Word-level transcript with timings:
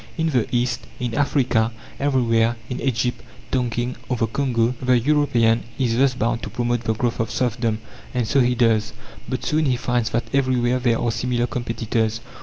In 0.17 0.31
the 0.31 0.47
East, 0.51 0.87
in 0.99 1.13
Africa, 1.13 1.71
everywhere, 1.99 2.55
in 2.71 2.79
Egypt, 2.81 3.21
Tonkin 3.51 3.97
or 4.09 4.17
the 4.17 4.25
Congo, 4.25 4.73
the 4.81 4.97
European 4.97 5.61
is 5.77 5.95
thus 5.95 6.15
bound 6.15 6.41
to 6.41 6.49
promote 6.49 6.85
the 6.85 6.95
growth 6.95 7.19
of 7.19 7.29
serfdom. 7.29 7.77
And 8.11 8.27
so 8.27 8.39
he 8.39 8.55
does. 8.55 8.93
But 9.29 9.45
soon 9.45 9.65
he 9.67 9.75
finds 9.75 10.09
that 10.09 10.33
everywhere 10.33 10.79
there 10.79 10.99
are 10.99 11.11
similar 11.11 11.45
competitors. 11.45 12.19